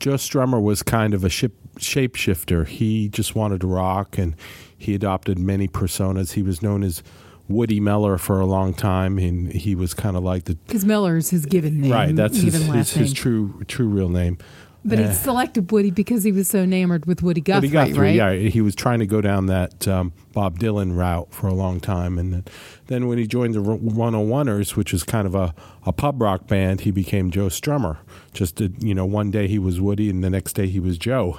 Joe 0.00 0.14
Strummer 0.14 0.62
was 0.62 0.82
kind 0.82 1.12
of 1.14 1.24
a 1.24 1.28
ship, 1.28 1.54
shapeshifter. 1.78 2.66
He 2.66 3.08
just 3.08 3.34
wanted 3.34 3.60
to 3.62 3.66
rock, 3.66 4.16
and 4.18 4.34
he 4.76 4.94
adopted 4.94 5.38
many 5.38 5.66
personas. 5.68 6.32
He 6.32 6.42
was 6.42 6.62
known 6.62 6.82
as 6.84 7.02
Woody 7.48 7.80
Mellor 7.80 8.18
for 8.18 8.40
a 8.40 8.46
long 8.46 8.74
time, 8.74 9.18
and 9.18 9.52
he 9.52 9.74
was 9.74 9.94
kind 9.94 10.16
of 10.16 10.22
like 10.22 10.44
the 10.44 10.54
Because 10.54 10.84
Mellor's 10.84 11.30
his 11.30 11.46
given 11.46 11.80
name. 11.80 11.92
right. 11.92 12.14
That's 12.14 12.40
his, 12.40 12.54
his, 12.66 12.92
his 12.92 13.12
true 13.12 13.62
true 13.66 13.88
real 13.88 14.08
name. 14.08 14.38
But 14.84 14.98
he 15.00 15.12
selected 15.12 15.70
Woody 15.70 15.90
because 15.90 16.24
he 16.24 16.32
was 16.32 16.48
so 16.48 16.60
enamored 16.60 17.04
with 17.04 17.22
Woody 17.22 17.40
Guthrie, 17.40 17.68
Woody 17.68 17.72
Guthrie, 17.90 18.18
right? 18.18 18.40
yeah, 18.40 18.48
he 18.48 18.60
was 18.60 18.74
trying 18.74 19.00
to 19.00 19.06
go 19.06 19.20
down 19.20 19.46
that 19.46 19.86
um, 19.86 20.12
Bob 20.32 20.58
Dylan 20.58 20.96
route 20.96 21.32
for 21.32 21.46
a 21.48 21.52
long 21.52 21.80
time, 21.80 22.18
and 22.18 22.32
then, 22.32 22.44
then 22.86 23.08
when 23.08 23.18
he 23.18 23.26
joined 23.26 23.54
the 23.54 23.60
101ers, 23.60 24.76
which 24.76 24.94
is 24.94 25.02
kind 25.02 25.26
of 25.26 25.34
a, 25.34 25.54
a 25.84 25.92
pub 25.92 26.22
rock 26.22 26.46
band, 26.46 26.82
he 26.82 26.90
became 26.90 27.30
Joe 27.30 27.48
Strummer. 27.48 27.98
Just 28.32 28.54
did, 28.54 28.82
you 28.82 28.94
know, 28.94 29.04
one 29.04 29.30
day 29.30 29.48
he 29.48 29.58
was 29.58 29.80
Woody, 29.80 30.08
and 30.08 30.22
the 30.22 30.30
next 30.30 30.54
day 30.54 30.68
he 30.68 30.80
was 30.80 30.96
Joe. 30.96 31.38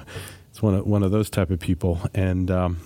It's 0.50 0.62
one 0.62 0.74
of 0.74 0.86
one 0.86 1.02
of 1.02 1.10
those 1.10 1.30
type 1.30 1.50
of 1.50 1.60
people, 1.60 2.00
and 2.14 2.50
um, 2.50 2.78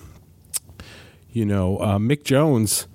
you 1.31 1.45
know, 1.45 1.77
uh, 1.77 1.97
Mick 1.97 2.23
Jones 2.23 2.87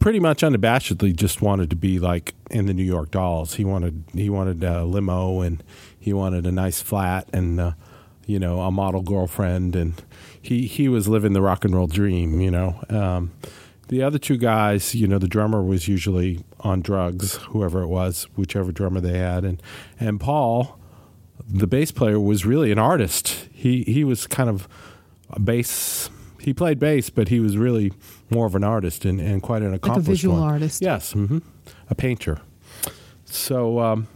pretty 0.00 0.18
much 0.18 0.40
unabashedly 0.40 1.14
just 1.14 1.42
wanted 1.42 1.70
to 1.70 1.76
be 1.76 1.98
like 1.98 2.34
in 2.50 2.66
the 2.66 2.74
New 2.74 2.84
York 2.84 3.10
Dolls. 3.10 3.54
He 3.54 3.64
wanted 3.64 4.04
he 4.12 4.28
wanted 4.28 4.64
a 4.64 4.84
limo 4.84 5.40
and 5.40 5.62
he 6.00 6.12
wanted 6.12 6.46
a 6.46 6.52
nice 6.52 6.82
flat 6.82 7.28
and 7.32 7.60
uh, 7.60 7.72
you 8.26 8.38
know 8.40 8.60
a 8.60 8.70
model 8.72 9.02
girlfriend 9.02 9.76
and 9.76 10.02
he 10.40 10.66
he 10.66 10.88
was 10.88 11.06
living 11.06 11.32
the 11.34 11.42
rock 11.42 11.64
and 11.64 11.74
roll 11.74 11.86
dream. 11.86 12.40
You 12.40 12.50
know, 12.50 12.82
um, 12.88 13.32
the 13.88 14.02
other 14.02 14.18
two 14.18 14.36
guys, 14.36 14.94
you 14.94 15.06
know, 15.06 15.18
the 15.18 15.28
drummer 15.28 15.62
was 15.62 15.86
usually 15.86 16.44
on 16.60 16.80
drugs, 16.80 17.36
whoever 17.50 17.82
it 17.82 17.88
was, 17.88 18.24
whichever 18.36 18.72
drummer 18.72 19.00
they 19.00 19.18
had, 19.18 19.44
and 19.44 19.62
and 19.98 20.18
Paul, 20.18 20.78
the 21.48 21.66
bass 21.66 21.92
player, 21.92 22.18
was 22.18 22.46
really 22.46 22.72
an 22.72 22.78
artist. 22.78 23.48
He 23.52 23.82
he 23.82 24.02
was 24.04 24.26
kind 24.26 24.48
of 24.48 24.66
a 25.30 25.38
bass. 25.40 26.08
He 26.40 26.54
played 26.54 26.78
bass, 26.78 27.10
but 27.10 27.28
he 27.28 27.38
was 27.38 27.58
really 27.58 27.92
more 28.30 28.46
of 28.46 28.54
an 28.54 28.64
artist 28.64 29.04
and, 29.04 29.20
and 29.20 29.42
quite 29.42 29.60
an 29.60 29.74
accomplished 29.74 30.06
like 30.08 30.08
a 30.08 30.10
visual 30.10 30.40
one. 30.40 30.52
artist. 30.52 30.80
Yes, 30.80 31.12
hmm 31.12 31.38
a 31.90 31.94
painter. 31.94 32.40
So 33.24 33.80
um, 33.80 34.06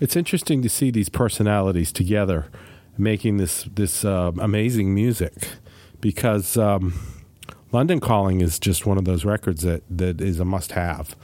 it's 0.00 0.16
interesting 0.16 0.62
to 0.62 0.68
see 0.68 0.90
these 0.90 1.08
personalities 1.08 1.92
together, 1.92 2.46
making 2.98 3.36
this 3.36 3.64
this 3.74 4.04
uh, 4.04 4.32
amazing 4.38 4.94
music, 4.94 5.48
because 6.00 6.56
um, 6.56 6.94
London 7.72 8.00
Calling 8.00 8.40
is 8.40 8.58
just 8.58 8.86
one 8.86 8.98
of 8.98 9.04
those 9.04 9.24
records 9.24 9.62
that 9.62 9.82
that 9.90 10.20
is 10.20 10.40
a 10.40 10.44
must 10.44 10.72
have, 10.72 11.16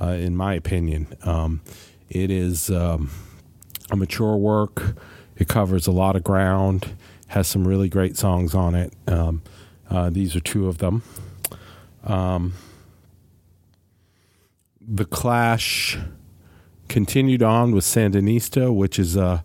uh, 0.00 0.08
in 0.08 0.36
my 0.36 0.54
opinion. 0.54 1.06
Um, 1.22 1.60
it 2.08 2.30
is 2.30 2.70
um, 2.70 3.10
a 3.90 3.96
mature 3.96 4.36
work. 4.36 4.96
It 5.36 5.48
covers 5.48 5.86
a 5.86 5.92
lot 5.92 6.16
of 6.16 6.24
ground. 6.24 6.96
Has 7.28 7.48
some 7.48 7.66
really 7.66 7.88
great 7.88 8.16
songs 8.16 8.54
on 8.54 8.74
it. 8.74 8.92
Um, 9.08 9.42
uh, 9.90 10.10
these 10.10 10.36
are 10.36 10.40
two 10.40 10.68
of 10.68 10.78
them. 10.78 11.02
Um, 12.04 12.54
the 14.80 15.04
Clash 15.04 15.98
continued 16.88 17.42
on 17.42 17.72
with 17.72 17.84
Sandinista, 17.84 18.74
which 18.74 18.98
is 18.98 19.16
uh, 19.16 19.40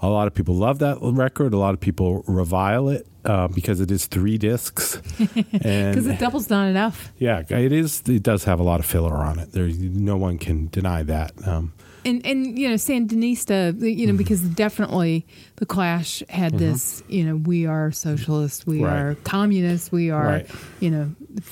a 0.00 0.08
lot 0.08 0.26
of 0.26 0.34
people 0.34 0.54
love 0.54 0.78
that 0.80 0.98
record. 1.00 1.52
A 1.54 1.58
lot 1.58 1.74
of 1.74 1.80
people 1.80 2.22
revile 2.26 2.88
it 2.88 3.06
uh, 3.24 3.48
because 3.48 3.80
it 3.80 3.90
is 3.90 4.06
three 4.06 4.38
discs, 4.38 4.96
Because 5.18 6.04
the 6.04 6.16
double's 6.18 6.48
not 6.50 6.68
enough. 6.68 7.10
yeah, 7.18 7.42
it 7.48 7.72
is. 7.72 8.02
It 8.06 8.22
does 8.22 8.44
have 8.44 8.60
a 8.60 8.62
lot 8.62 8.80
of 8.80 8.86
filler 8.86 9.14
on 9.16 9.38
it. 9.38 9.52
There, 9.52 9.68
no 9.68 10.16
one 10.16 10.38
can 10.38 10.68
deny 10.68 11.02
that. 11.04 11.32
Um, 11.46 11.72
And 12.04 12.24
and 12.24 12.56
you 12.58 12.68
know 12.68 12.76
Sandinista, 12.76 13.74
you 13.80 14.06
know 14.06 14.12
Mm-hmm. 14.12 14.16
because 14.18 14.40
definitely 14.42 15.26
the 15.56 15.66
Clash 15.66 16.22
had 16.28 16.56
this, 16.58 17.02
you 17.08 17.24
know, 17.24 17.34
we 17.36 17.66
are 17.66 17.90
socialists, 17.90 18.64
we 18.66 18.84
Right. 18.84 18.96
are 19.00 19.14
communists, 19.24 19.90
we 19.90 20.10
are, 20.10 20.24
Right. 20.26 20.50
you 20.80 20.90
know, 20.90 21.10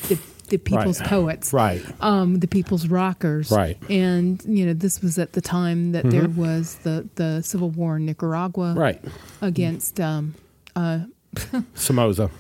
the, 0.08 0.16
the 0.48 0.58
people's 0.58 1.00
Right. 1.00 1.08
poets, 1.08 1.52
right. 1.52 1.82
um, 2.00 2.38
the 2.40 2.46
people's 2.48 2.86
rockers, 2.88 3.50
Right. 3.50 3.76
And 3.90 4.42
you 4.46 4.66
know 4.66 4.72
this 4.74 5.00
was 5.02 5.18
at 5.18 5.32
the 5.32 5.40
time 5.40 5.92
that 5.92 6.08
there 6.10 6.28
was 6.28 6.76
the 6.82 7.08
the 7.16 7.42
civil 7.42 7.70
war 7.70 7.96
in 7.96 8.06
Nicaragua, 8.06 8.74
Right. 8.74 9.02
against 9.42 10.00
um, 10.00 10.34
uh, 10.76 11.00
Somoza. 11.74 12.30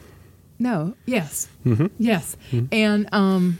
No, 0.58 0.94
yes, 1.06 1.48
Mm-hmm. 1.66 1.86
yes, 1.98 2.36
and 2.70 3.08
um, 3.12 3.58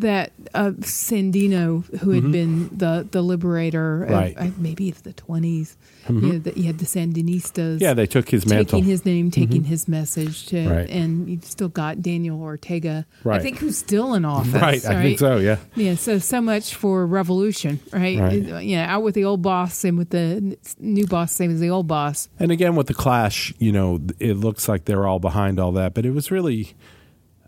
that 0.00 0.32
uh, 0.54 0.70
Sandino, 0.80 1.84
who 2.00 2.10
had 2.10 2.30
been 2.32 2.68
the 2.76 3.06
the 3.10 3.22
liberator, 3.22 4.04
of, 4.04 4.08
Mm-hmm. 4.08 4.14
Right. 4.18 4.36
Mm-hmm. 4.36 4.48
uh, 4.48 4.62
maybe 4.62 4.90
of 4.90 5.02
the 5.02 5.12
20s 5.12 5.76
you 6.08 6.14
know, 6.14 6.38
that 6.38 6.56
you 6.56 6.64
had 6.64 6.78
the 6.78 6.86
Sandinistas, 6.86 7.80
Yeah, 7.82 7.92
they 7.92 8.06
took 8.06 8.30
his 8.30 8.46
mantle. 8.46 8.78
taking 8.78 8.84
his 8.84 9.04
name, 9.04 9.30
taking 9.30 9.64
his 9.64 9.86
message, 9.88 10.46
to, 10.46 10.66
Right. 10.68 10.88
and 10.88 11.28
you've 11.28 11.44
still 11.44 11.68
got 11.68 12.00
Daniel 12.00 12.40
Ortega, 12.40 13.04
right. 13.24 13.38
I 13.40 13.42
think, 13.42 13.58
who's 13.58 13.76
still 13.76 14.14
in 14.14 14.24
office, 14.24 14.54
right, 14.54 14.82
I 14.86 15.02
think 15.02 15.18
so. 15.18 15.36
Yeah. 15.36 15.58
Yeah, 15.76 15.96
so 15.96 16.18
so 16.18 16.40
much 16.40 16.74
for 16.74 17.06
revolution, 17.06 17.78
right? 17.92 18.18
Right. 18.18 18.42
You 18.64 18.76
know, 18.76 18.82
out 18.84 19.02
with 19.02 19.14
the 19.16 19.24
old 19.24 19.42
boss, 19.42 19.74
same 19.74 19.96
with 19.98 20.08
the 20.10 20.56
new 20.78 21.06
boss, 21.06 21.32
same 21.32 21.50
as 21.52 21.60
the 21.60 21.68
old 21.70 21.86
boss. 21.86 22.28
And 22.38 22.50
again, 22.50 22.74
with 22.74 22.86
the 22.86 22.94
Clash, 22.94 23.52
you 23.58 23.72
know, 23.72 24.00
it 24.18 24.34
looks 24.38 24.66
like 24.68 24.86
they're 24.86 25.06
all 25.06 25.18
behind 25.18 25.60
all 25.60 25.72
that, 25.72 25.92
but 25.92 26.06
it 26.06 26.12
was 26.12 26.30
really, 26.30 26.72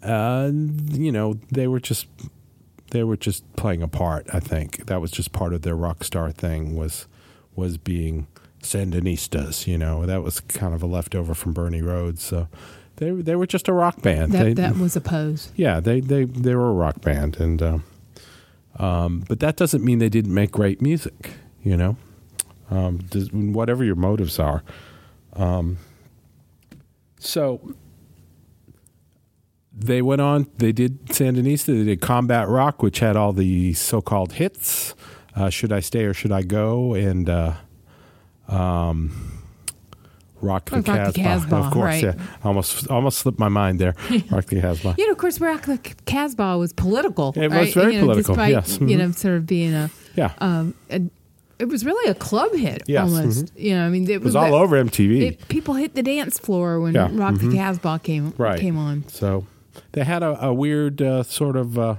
uh, 0.02 0.50
you 0.52 1.12
know, 1.12 1.38
they 1.50 1.66
were 1.66 1.80
just 1.80 2.06
they 2.90 3.02
were 3.04 3.16
just 3.16 3.44
playing 3.56 3.82
a 3.82 3.88
part. 3.88 4.26
I 4.32 4.40
think 4.40 4.86
that 4.86 5.00
was 5.00 5.10
just 5.10 5.32
part 5.32 5.52
of 5.52 5.62
their 5.62 5.74
rock 5.76 6.04
star 6.04 6.30
thing 6.32 6.76
was 6.76 7.06
was 7.56 7.76
being 7.78 8.26
Sandinistas. 8.62 9.66
You 9.66 9.78
know, 9.78 10.06
that 10.06 10.22
was 10.22 10.40
kind 10.40 10.74
of 10.74 10.82
a 10.82 10.86
leftover 10.86 11.34
from 11.34 11.52
Bernie 11.52 11.82
Rhodes. 11.82 12.22
So 12.22 12.48
they 12.96 13.10
they 13.10 13.36
were 13.36 13.46
just 13.46 13.68
a 13.68 13.72
rock 13.72 14.02
band. 14.02 14.32
That 14.32 14.44
They- 14.44 14.54
that 14.54 14.76
was 14.76 14.96
a 14.96 15.00
pose. 15.00 15.50
yeah, 15.56 15.80
they 15.80 16.00
they 16.00 16.24
they 16.24 16.54
were 16.54 16.68
a 16.70 16.74
rock 16.74 17.00
band, 17.00 17.38
and 17.40 17.62
um, 17.62 17.84
um, 18.78 19.24
but 19.28 19.40
that 19.40 19.56
doesn't 19.56 19.84
mean 19.84 19.98
they 19.98 20.08
didn't 20.08 20.34
make 20.34 20.50
great 20.52 20.80
music. 20.82 21.30
You 21.62 21.76
know, 21.76 21.96
um, 22.70 22.98
does, 22.98 23.30
whatever 23.32 23.84
your 23.84 23.96
motives 23.96 24.38
are. 24.38 24.62
Um, 25.34 25.78
so 27.18 27.74
they 29.72 30.02
went 30.02 30.20
on. 30.20 30.46
They 30.58 30.72
did 30.72 31.06
Sandinista. 31.06 31.66
They 31.66 31.84
did 31.84 32.00
Combat 32.00 32.48
Rock, 32.48 32.82
which 32.82 32.98
had 32.98 33.16
all 33.16 33.32
the 33.32 33.72
so-called 33.74 34.32
hits. 34.34 34.94
Uh, 35.34 35.48
should 35.48 35.72
I 35.72 35.80
stay 35.80 36.04
or 36.04 36.12
should 36.14 36.32
I 36.32 36.42
go? 36.42 36.94
And 36.94 37.28
uh, 37.30 37.54
um, 38.48 39.42
Rock 40.40 40.70
the 40.70 40.76
the 40.80 41.12
Casbah. 41.14 41.56
Of 41.56 41.72
course, 41.72 42.02
right. 42.02 42.04
yeah. 42.04 42.14
Almost, 42.42 42.88
almost 42.88 43.18
slipped 43.18 43.38
my 43.38 43.48
mind 43.48 43.78
there. 43.78 43.94
Rock 44.30 44.46
the 44.46 44.60
Casbah. 44.60 44.94
You 44.98 45.06
know, 45.06 45.12
of 45.12 45.18
course, 45.18 45.40
Rock 45.40 45.62
the 45.66 45.78
Casbah 46.06 46.58
was 46.58 46.72
political. 46.72 47.32
It 47.36 47.48
was 47.48 47.52
right? 47.52 47.74
very 47.74 47.94
you 47.94 48.00
know, 48.00 48.06
political, 48.06 48.34
Despite, 48.34 48.52
yes. 48.52 48.78
you 48.80 48.86
Mhm. 48.86 48.98
know, 48.98 49.10
sort 49.12 49.36
of 49.36 49.46
being 49.46 49.74
a, 49.74 49.90
Yeah, 50.16 50.32
um, 50.38 50.74
a 50.90 51.02
it 51.58 51.68
was 51.68 51.84
really 51.84 52.10
a 52.10 52.14
club 52.14 52.54
hit 52.54 52.84
Yes, 52.86 53.02
almost. 53.02 53.52
You 53.54 53.74
know, 53.74 53.84
I 53.86 53.90
mean, 53.90 54.04
it, 54.04 54.10
it 54.12 54.22
was 54.22 54.34
all 54.34 54.54
over 54.54 54.82
MTV. 54.82 55.20
It, 55.22 55.48
people 55.48 55.74
hit 55.74 55.94
the 55.94 56.02
dance 56.02 56.38
floor 56.38 56.80
when 56.80 56.94
Yeah, 56.94 57.08
mm-hmm. 57.08 57.20
Rock 57.20 57.34
the 57.34 57.52
Casbah 57.54 58.00
came 58.02 58.32
right. 58.38 58.58
came 58.58 58.78
on. 58.78 59.04
So 59.08 59.44
they 59.92 60.04
had 60.04 60.22
a, 60.22 60.46
a 60.46 60.54
weird 60.54 61.02
uh, 61.02 61.22
sort 61.22 61.56
of. 61.56 61.78
Uh, 61.78 61.96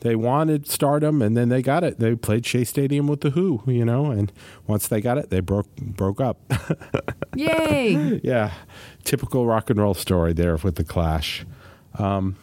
they 0.00 0.14
wanted 0.14 0.68
stardom, 0.68 1.20
and 1.20 1.36
then 1.36 1.48
they 1.48 1.60
got 1.60 1.82
it. 1.82 1.98
They 1.98 2.14
played 2.14 2.46
Shea 2.46 2.62
Stadium 2.62 3.08
with 3.08 3.20
the 3.20 3.30
Who, 3.30 3.62
you 3.66 3.84
know, 3.84 4.12
and 4.12 4.30
once 4.66 4.86
they 4.86 5.00
got 5.00 5.18
it, 5.18 5.30
they 5.30 5.40
broke 5.40 5.74
broke 5.76 6.20
up. 6.20 6.38
Yay! 7.34 8.20
yeah, 8.22 8.52
typical 9.02 9.44
rock 9.44 9.70
and 9.70 9.80
roll 9.80 9.94
story 9.94 10.32
there 10.32 10.56
with 10.56 10.76
the 10.76 10.84
Clash. 10.84 11.44
Um, 11.98 12.36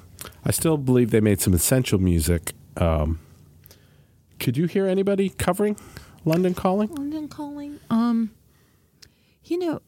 I 0.44 0.52
still 0.52 0.78
believe 0.78 1.12
they 1.12 1.22
made 1.22 1.40
some 1.40 1.54
essential 1.54 1.98
music. 2.00 2.54
Um, 2.76 3.20
could 4.40 4.58
you 4.58 4.66
hear 4.66 4.86
anybody 4.86 5.30
covering 5.30 5.78
London 6.26 6.54
Calling? 6.54 6.94
London 6.94 7.30
Calling. 7.30 7.80
Um, 7.90 8.32
you 9.46 9.60
know, 9.60 9.82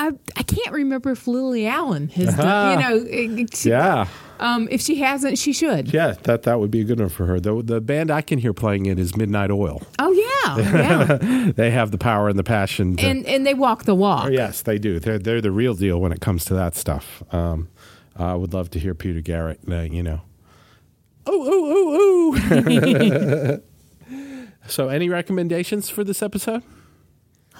I 0.00 0.12
I 0.36 0.42
can't 0.44 0.72
remember 0.72 1.10
if 1.10 1.26
Lily 1.26 1.66
Allen 1.66 2.08
has 2.10 2.34
done. 2.36 2.78
You 2.78 2.84
know, 2.88 3.06
it- 3.10 3.64
Yeah, 3.66 4.06
um, 4.38 4.68
if 4.70 4.80
she 4.80 4.96
hasn't, 5.00 5.36
she 5.38 5.52
should. 5.52 5.92
yeah, 5.92 6.14
that 6.22 6.44
that 6.44 6.60
would 6.60 6.70
be 6.70 6.80
a 6.80 6.84
good 6.84 7.00
one 7.00 7.08
for 7.08 7.26
her. 7.26 7.40
The 7.40 7.60
the 7.62 7.80
band 7.80 8.10
I 8.10 8.20
can 8.22 8.38
hear 8.38 8.52
playing 8.54 8.86
it 8.86 8.98
is 8.98 9.16
Midnight 9.16 9.50
Oil. 9.50 9.82
Oh 9.98 10.12
yeah, 10.12 10.56
yeah. 10.58 11.52
They 11.56 11.70
have 11.72 11.90
the 11.90 11.98
power 11.98 12.28
and 12.28 12.38
the 12.38 12.44
passion. 12.44 12.96
To, 12.96 13.04
and 13.06 13.26
and 13.26 13.44
they 13.44 13.54
walk 13.54 13.84
the 13.84 13.94
walk. 13.96 14.26
Oh, 14.26 14.28
yes, 14.30 14.62
they 14.62 14.78
do. 14.78 15.00
They're 15.00 15.18
they're 15.18 15.40
the 15.40 15.50
real 15.50 15.74
deal 15.74 16.00
when 16.00 16.12
it 16.12 16.20
comes 16.20 16.44
to 16.46 16.54
that 16.54 16.76
stuff. 16.76 17.22
Um, 17.34 17.68
I 18.16 18.34
would 18.34 18.54
love 18.54 18.70
to 18.70 18.78
hear 18.78 18.94
Peter 18.94 19.20
Garrett. 19.20 19.58
Uh, 19.68 19.80
you 19.80 20.02
know, 20.04 20.20
oh 21.26 21.44
oh 21.50 22.36
oh 22.38 23.58
oh. 24.10 24.48
so, 24.68 24.88
any 24.88 25.08
recommendations 25.08 25.90
for 25.90 26.04
this 26.04 26.22
episode? 26.22 26.62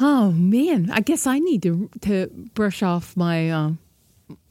Oh 0.00 0.30
man, 0.32 0.90
I 0.92 1.00
guess 1.00 1.26
I 1.26 1.38
need 1.38 1.62
to 1.64 1.90
to 2.02 2.28
brush 2.54 2.82
off 2.82 3.16
my 3.16 3.50
uh, 3.50 3.70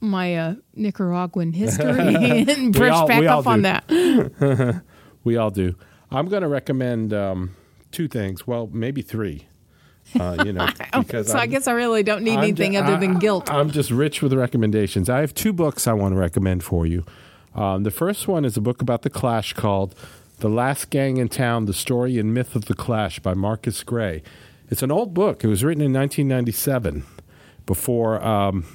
my 0.01 0.35
uh, 0.35 0.55
Nicaraguan 0.75 1.53
history 1.53 1.85
and 2.49 2.73
brush 2.73 2.91
all- 2.93 3.07
back 3.07 3.23
up 3.25 3.47
on 3.47 3.61
that. 3.63 3.85
We 5.23 5.35
all 5.35 5.49
do. 5.51 5.75
I'm 6.09 6.29
going 6.29 6.43
to 6.43 6.47
recommend 6.47 7.13
um, 7.13 7.53
two 7.91 8.07
things. 8.07 8.47
Well, 8.47 8.69
maybe 8.71 9.01
three. 9.01 9.45
Uh, 10.17 10.41
you 10.45 10.53
know, 10.53 10.65
because 10.97 11.27
so 11.27 11.37
I 11.37 11.41
I'm- 11.41 11.49
guess 11.49 11.67
I 11.67 11.73
really 11.73 12.01
don't 12.01 12.23
need 12.23 12.37
I'm 12.37 12.43
anything 12.43 12.71
ju- 12.73 12.79
other 12.79 12.97
than 12.97 13.19
guilt. 13.19 13.51
I'm 13.51 13.69
just 13.69 13.91
rich 13.91 14.21
with 14.21 14.31
recommendations. 14.31 15.09
I 15.09 15.19
have 15.19 15.33
two 15.33 15.51
books 15.51 15.85
I 15.85 15.91
want 15.91 16.13
to 16.13 16.17
recommend 16.19 16.63
for 16.63 16.85
you. 16.85 17.03
Um, 17.55 17.83
the 17.83 17.91
first 17.91 18.25
one 18.27 18.45
is 18.45 18.55
a 18.55 18.61
book 18.61 18.81
about 18.81 19.01
the 19.01 19.09
Clash 19.09 19.51
called 19.51 19.95
"The 20.39 20.47
Last 20.47 20.89
Gang 20.91 21.17
in 21.17 21.27
Town: 21.27 21.65
The 21.65 21.73
Story 21.73 22.17
and 22.17 22.33
Myth 22.33 22.55
of 22.55 22.65
the 22.65 22.73
Clash" 22.73 23.19
by 23.19 23.33
Marcus 23.33 23.83
Gray. 23.83 24.23
It's 24.69 24.81
an 24.81 24.91
old 24.91 25.13
book. 25.13 25.43
It 25.43 25.47
was 25.47 25.63
written 25.63 25.81
in 25.81 25.93
1997, 25.93 27.05
before 27.65 28.23
um, 28.23 28.65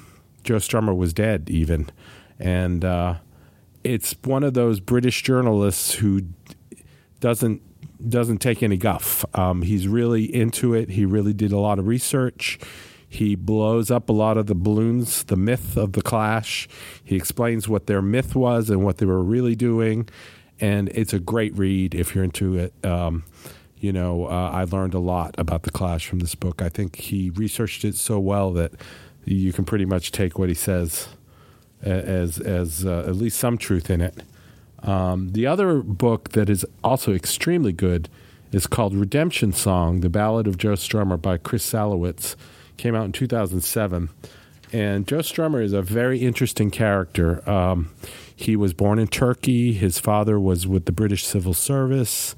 Joe 0.43 0.55
Strummer 0.55 0.95
was 0.95 1.13
dead, 1.13 1.49
even, 1.49 1.89
and 2.39 2.83
uh, 2.83 3.15
it's 3.83 4.15
one 4.23 4.43
of 4.43 4.53
those 4.53 4.79
British 4.79 5.21
journalists 5.21 5.95
who 5.95 6.23
doesn't 7.19 7.61
doesn't 8.09 8.39
take 8.39 8.61
any 8.61 8.75
guff. 8.75 9.23
Um, 9.33 9.61
he's 9.61 9.87
really 9.87 10.23
into 10.23 10.73
it. 10.73 10.89
He 10.89 11.05
really 11.05 11.31
did 11.31 11.53
a 11.53 11.59
lot 11.59 11.79
of 11.79 11.87
research. 11.87 12.59
He 13.07 13.35
blows 13.35 13.89
up 13.91 14.09
a 14.09 14.13
lot 14.13 14.37
of 14.37 14.47
the 14.47 14.55
balloons, 14.55 15.23
the 15.23 15.37
myth 15.37 15.77
of 15.77 15.93
the 15.93 16.01
Clash. 16.01 16.67
He 17.03 17.15
explains 17.15 17.69
what 17.69 17.87
their 17.87 18.01
myth 18.01 18.35
was 18.35 18.69
and 18.69 18.83
what 18.83 18.97
they 18.97 19.05
were 19.05 19.23
really 19.23 19.55
doing, 19.55 20.09
and 20.59 20.89
it's 20.89 21.13
a 21.13 21.19
great 21.19 21.55
read 21.55 21.93
if 21.93 22.15
you're 22.15 22.23
into 22.23 22.57
it. 22.57 22.73
Um, 22.83 23.23
you 23.83 23.91
know, 23.91 24.27
uh, 24.27 24.49
I 24.53 24.63
learned 24.63 24.93
a 24.93 24.99
lot 24.99 25.35
about 25.37 25.63
the 25.63 25.69
Clash 25.69 26.07
from 26.07 26.19
this 26.19 26.35
book. 26.35 26.61
I 26.61 26.69
think 26.69 26.95
he 26.95 27.31
researched 27.31 27.83
it 27.83 27.95
so 27.95 28.17
well 28.17 28.53
that 28.53 28.71
you 29.25 29.51
can 29.51 29.65
pretty 29.65 29.83
much 29.83 30.13
take 30.13 30.39
what 30.39 30.47
he 30.47 30.55
says 30.55 31.09
as 31.81 32.39
as 32.39 32.85
uh, 32.85 33.03
at 33.05 33.17
least 33.17 33.37
some 33.37 33.57
truth 33.57 33.89
in 33.89 33.99
it. 33.99 34.23
Um, 34.83 35.33
the 35.33 35.45
other 35.45 35.81
book 35.81 36.29
that 36.29 36.49
is 36.49 36.65
also 36.81 37.13
extremely 37.13 37.73
good 37.73 38.07
is 38.53 38.67
called 38.67 38.95
Redemption 38.95 39.51
Song: 39.51 39.99
The 39.99 40.09
Ballad 40.09 40.47
of 40.47 40.57
Joe 40.57 40.73
Strummer 40.73 41.21
by 41.21 41.35
Chris 41.37 41.69
Salewicz. 41.69 42.37
Came 42.77 42.95
out 42.95 43.03
in 43.03 43.11
2007, 43.11 44.09
and 44.71 45.05
Joe 45.05 45.17
Strummer 45.17 45.61
is 45.61 45.73
a 45.73 45.81
very 45.81 46.19
interesting 46.19 46.71
character. 46.71 47.47
Um, 47.49 47.89
he 48.33 48.55
was 48.55 48.73
born 48.73 48.97
in 48.97 49.07
Turkey. 49.07 49.73
His 49.73 49.99
father 49.99 50.39
was 50.39 50.65
with 50.65 50.85
the 50.85 50.93
British 50.93 51.25
Civil 51.25 51.53
Service. 51.53 52.33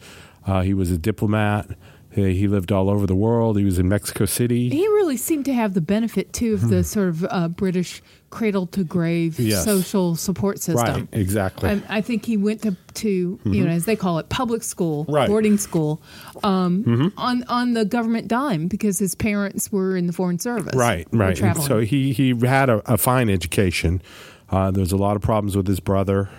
Uh, 0.46 0.62
he 0.62 0.74
was 0.74 0.92
a 0.92 0.98
diplomat. 0.98 1.68
He 2.12 2.34
he 2.34 2.48
lived 2.48 2.72
all 2.72 2.90
over 2.90 3.06
the 3.06 3.16
world. 3.16 3.58
He 3.58 3.66
was 3.66 3.78
in 3.78 3.90
Mexico 3.90 4.26
City. 4.26 4.70
He 4.70 4.88
really 4.88 5.18
seemed 5.18 5.44
to 5.46 5.54
have 5.54 5.74
the 5.74 5.82
benefit 5.82 6.32
too 6.32 6.54
of 6.54 6.70
the 6.70 6.84
sort 6.84 7.10
of 7.10 7.26
uh, 7.30 7.48
British 7.50 8.02
cradle 8.30 8.68
to 8.68 8.84
grave 8.84 9.36
Hmm. 9.38 9.44
Yes. 9.44 9.66
social 9.66 10.16
support 10.16 10.60
system. 10.60 10.94
Right, 11.02 11.08
exactly. 11.12 11.70
I, 11.70 11.82
I 11.90 12.02
think 12.02 12.26
he 12.26 12.38
went 12.38 12.62
to, 12.64 12.76
to 12.96 13.40
you 13.46 13.64
know, 13.66 13.70
as 13.72 13.84
they 13.86 13.96
call 13.98 14.20
it, 14.20 14.30
public 14.30 14.62
school, 14.64 15.06
Right. 15.10 15.28
boarding 15.28 15.58
school, 15.58 16.02
um, 16.44 17.12
on 17.18 17.44
on 17.50 17.74
the 17.74 17.84
government 17.86 18.28
dime 18.30 18.68
because 18.68 18.98
his 19.00 19.14
parents 19.16 19.72
were 19.72 19.98
in 19.98 20.08
the 20.08 20.14
foreign 20.14 20.40
service. 20.40 20.76
Right, 20.76 21.08
right. 21.12 21.38
So 21.58 21.80
he 21.80 22.14
he 22.14 22.34
had 22.46 22.70
a, 22.70 22.82
a 22.94 22.98
fine 22.98 23.30
education. 23.30 24.02
Uh, 24.50 24.72
there's 24.72 24.92
a 24.94 24.98
lot 24.98 25.16
of 25.18 25.22
problems 25.22 25.58
with 25.58 25.68
his 25.68 25.80
brother. 25.82 26.30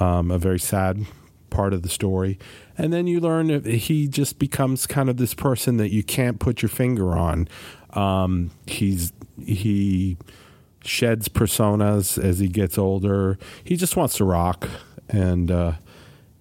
Um, 0.00 0.30
a 0.30 0.38
very 0.38 0.58
sad 0.60 1.04
part 1.52 1.72
of 1.72 1.82
the 1.82 1.88
story, 1.88 2.38
and 2.76 2.92
then 2.92 3.06
you 3.06 3.20
learn 3.20 3.46
that 3.48 3.64
he 3.66 4.08
just 4.08 4.38
becomes 4.38 4.86
kind 4.86 5.08
of 5.08 5.16
this 5.18 5.34
person 5.34 5.76
that 5.76 5.92
you 5.92 6.02
can't 6.02 6.40
put 6.40 6.62
your 6.62 6.68
finger 6.68 7.12
on. 7.12 7.48
Um, 7.90 8.50
he's 8.66 9.12
he 9.44 10.16
sheds 10.84 11.28
personas 11.28 12.22
as 12.22 12.38
he 12.40 12.48
gets 12.48 12.78
older. 12.78 13.38
He 13.62 13.76
just 13.76 13.96
wants 13.96 14.16
to 14.16 14.24
rock, 14.24 14.68
and 15.08 15.50
uh, 15.50 15.72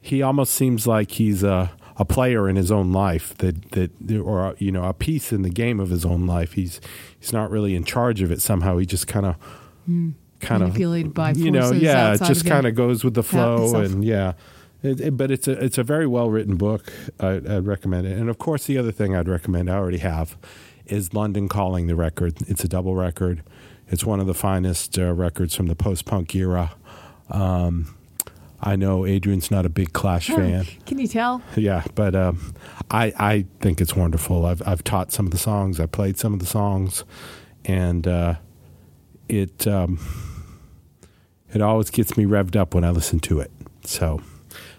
he 0.02 0.21
almost 0.21 0.54
seems 0.54 0.88
like 0.88 1.12
he's 1.12 1.43
a 1.43 1.71
a 1.97 2.06
player 2.06 2.50
in 2.50 2.56
his 2.56 2.71
own 2.71 2.91
life 2.91 3.38
that 3.38 3.71
that 3.71 3.91
or 4.17 4.56
you 4.58 4.71
know 4.71 4.86
a 4.86 4.93
piece 4.93 5.32
in 5.32 5.43
the 5.43 5.50
game 5.50 5.80
of 5.80 5.89
his 5.89 6.06
own 6.06 6.26
life. 6.26 6.54
He's 6.54 6.82
he's 7.19 7.34
not 7.34 7.52
really 7.52 7.76
in 7.76 7.84
charge 7.84 8.21
of 8.21 8.32
it 8.32 8.41
somehow. 8.41 8.78
He 8.78 8.86
just 8.86 9.08
kind 9.08 9.26
of 9.26 9.36
kind 10.39 10.63
of 10.63 10.69
Manipulated 10.69 11.13
by 11.13 11.32
you 11.32 11.52
know 11.52 11.71
yeah 11.71 12.13
it 12.13 12.21
just 12.24 12.45
kind 12.47 12.65
of 12.65 12.74
goes 12.74 13.04
with 13.04 13.13
the 13.13 13.24
flow 13.24 13.76
and 13.76 14.04
yeah. 14.04 14.34
It, 14.84 15.00
it- 15.00 15.17
but 15.17 15.32
it's 15.32 15.48
a 15.48 15.52
it's 15.63 15.78
a 15.78 15.84
very 15.84 16.08
well 16.08 16.30
written 16.30 16.56
book. 16.58 16.91
I, 17.20 17.34
I'd 17.36 17.65
recommend 17.67 18.08
it. 18.08 18.17
And 18.17 18.30
of 18.30 18.38
course, 18.38 18.65
the 18.65 18.78
other 18.78 18.91
thing 18.91 19.15
I'd 19.15 19.28
recommend 19.30 19.70
I 19.70 19.76
already 19.76 20.00
have 20.00 20.38
is 20.86 21.13
London 21.13 21.48
Calling 21.48 21.88
the 21.88 21.96
record. 21.96 22.36
It's 22.48 22.63
a 22.63 22.67
double 22.67 22.96
record. 22.96 23.44
It's 23.89 24.04
one 24.06 24.20
of 24.20 24.28
the 24.28 24.34
finest 24.34 24.98
uh, 24.98 25.13
records 25.13 25.54
from 25.56 25.67
the 25.67 25.76
post 25.76 26.06
punk 26.06 26.34
era. 26.34 26.72
Um, 27.30 27.96
I 28.63 28.76
know 28.76 29.06
Adrian's 29.06 29.50
not 29.52 29.65
a 29.65 29.70
big 29.70 29.91
Clash 29.94 30.28
fan. 30.28 30.65
Can 30.86 31.00
you 31.00 31.08
tell? 31.08 31.41
Yeah, 31.56 31.84
but 31.96 32.13
um, 32.15 32.54
I 32.89 33.13
I 33.17 33.46
think 33.60 33.82
it's 33.82 33.96
wonderful. 33.96 34.46
I've 34.46 34.62
I've 34.67 34.84
taught 34.84 35.12
some 35.12 35.26
of 35.26 35.32
the 35.32 35.38
songs. 35.38 35.80
I 35.80 35.86
played 35.88 36.17
some 36.17 36.34
of 36.34 36.39
the 36.39 36.46
songs, 36.46 37.04
and 37.65 38.08
uh, 38.08 38.36
it 39.28 39.67
um, 39.67 40.00
it 41.54 41.62
always 41.62 41.89
gets 41.89 42.15
me 42.17 42.26
revved 42.26 42.56
up 42.56 42.74
when 42.74 42.84
I 42.84 42.91
listen 42.91 43.20
to 43.22 43.39
it. 43.39 43.52
So 43.84 44.22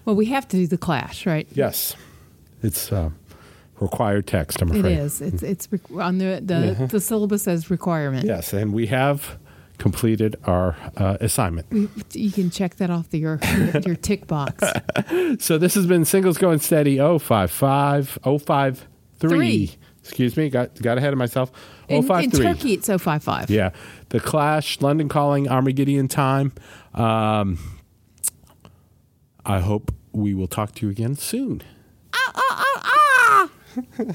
Well, 0.05 0.17
we 0.17 0.27
have 0.27 0.47
to 0.49 0.57
do 0.57 0.67
the 0.67 0.79
clash, 0.79 1.27
right? 1.27 1.47
yes, 1.53 1.95
it's 2.63 2.93
uh, 2.93 3.11
required 3.81 4.27
text. 4.27 4.61
I'm 4.63 4.71
afraid. 4.71 4.99
is. 4.99 5.21
It's 5.21 5.43
it's 5.43 5.67
requ- 5.69 6.03
on 6.03 6.19
the 6.19 6.41
the, 6.45 6.87
the 6.91 7.01
syllabus 7.01 7.47
as 7.49 7.71
requirement. 7.71 8.27
Yes, 8.27 8.53
and 8.53 8.73
we 8.73 8.87
have 8.89 9.39
completed 9.79 10.37
our 10.45 10.77
uh, 10.97 11.17
assignment. 11.21 11.69
We- 11.71 11.89
You 12.13 12.31
can 12.31 12.51
check 12.51 12.77
that 12.77 12.91
off 12.91 13.11
the, 13.11 13.19
your 13.19 13.39
your 13.85 13.97
tick 13.97 14.27
box. 14.27 14.63
So 15.39 15.59
this 15.59 15.75
has 15.75 15.87
been 15.87 16.05
Singles 16.05 16.39
Going 16.39 16.59
Steady 16.61 16.99
055 16.99 18.19
053. 18.25 18.79
Three. 19.19 19.71
Excuse 20.01 20.37
me, 20.37 20.49
got 20.51 20.81
got 20.83 20.99
ahead 20.99 21.13
of 21.13 21.19
myself. 21.19 21.51
In, 21.89 21.97
in 21.99 22.03
053. 22.03 22.45
Turkey, 22.45 22.73
it's 22.75 22.89
055. 22.89 23.51
Yeah. 23.51 23.71
The 24.11 24.21
Clash, 24.21 24.81
London 24.81 25.09
Calling, 25.09 25.47
Armagideon 25.47 26.09
Time. 26.11 26.53
Um, 26.95 27.59
I 29.45 29.61
hope 29.61 29.93
we 30.13 30.35
will 30.35 30.47
talk 30.47 30.75
to 30.77 30.87
you 30.87 30.93
again 30.93 31.17
soon. 31.17 31.63
Ah, 32.15 32.33
ah, 32.37 33.49
ah, 33.65 34.15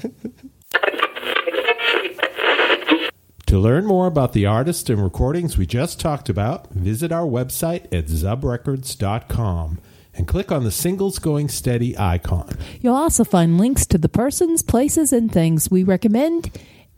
To 3.46 3.58
learn 3.58 3.86
more 3.86 4.06
about 4.06 4.34
the 4.34 4.44
artists 4.44 4.90
and 4.90 5.02
recordings 5.02 5.56
we 5.56 5.64
just 5.64 5.98
talked 5.98 6.28
about, 6.28 6.70
visit 6.70 7.10
our 7.10 7.24
website 7.24 7.84
at 7.86 8.06
zubrecords.com 8.08 9.78
and 10.14 10.28
click 10.28 10.52
on 10.52 10.64
the 10.64 10.70
Singles 10.70 11.18
Going 11.18 11.48
Steady 11.48 11.96
icon. 11.98 12.58
You'll 12.82 12.94
also 12.94 13.24
find 13.24 13.56
links 13.56 13.86
to 13.86 13.96
the 13.96 14.08
persons, 14.10 14.62
places, 14.62 15.14
and 15.14 15.32
things 15.32 15.70
we 15.70 15.82
recommend, 15.82 16.50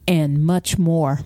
and 0.08 0.44
much 0.44 0.76
more. 0.76 1.20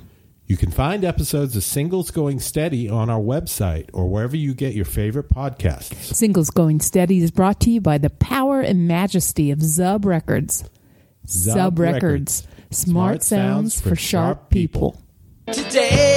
You 0.54 0.58
can 0.58 0.70
find 0.70 1.04
episodes 1.04 1.56
of 1.56 1.64
Singles 1.64 2.12
Going 2.12 2.38
Steady 2.38 2.88
on 2.88 3.10
our 3.10 3.18
website 3.18 3.90
or 3.92 4.08
wherever 4.08 4.36
you 4.36 4.54
get 4.54 4.72
your 4.72 4.84
favorite 4.84 5.28
podcasts. 5.28 6.14
Singles 6.14 6.50
Going 6.50 6.78
Steady 6.78 7.18
is 7.18 7.32
brought 7.32 7.58
to 7.62 7.70
you 7.70 7.80
by 7.80 7.98
the 7.98 8.08
power 8.08 8.60
and 8.60 8.86
majesty 8.86 9.50
of 9.50 9.58
Zub 9.58 10.04
Records. 10.04 10.62
Zub, 11.26 11.56
Zub 11.56 11.78
Records. 11.80 12.46
Records. 12.46 12.48
Smart, 12.70 13.24
sounds 13.24 13.80
for 13.80 13.96
sharp 13.96 14.48
people. 14.48 15.02
Today 15.50 16.13